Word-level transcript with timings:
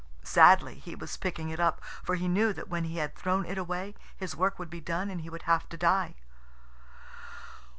Sadly 0.23 0.79
he 0.79 0.95
was 0.95 1.15
picking 1.15 1.51
it 1.51 1.59
up, 1.59 1.79
for 2.03 2.15
he 2.15 2.27
knew 2.27 2.53
that 2.53 2.67
when 2.67 2.85
he 2.85 2.97
had 2.97 3.13
thrown 3.15 3.45
it 3.45 3.59
away 3.59 3.93
his 4.17 4.35
work 4.35 4.57
would 4.57 4.71
be 4.71 4.81
done 4.81 5.11
and 5.11 5.21
he 5.21 5.29
would 5.29 5.43
have 5.43 5.69
to 5.69 5.77
die. 5.77 6.15